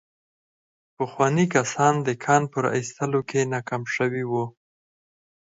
پخواني 0.97 1.45
کسان 1.55 1.93
د 2.07 2.09
کان 2.23 2.41
په 2.51 2.57
را 2.63 2.69
ايستلو 2.77 3.21
کې 3.29 3.49
ناکام 3.53 3.83
شوي 3.95 4.23
وو. 4.31 4.45